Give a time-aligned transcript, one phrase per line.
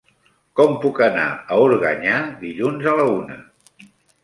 [0.59, 2.17] Com puc anar a Organyà
[2.47, 3.39] dilluns a la una?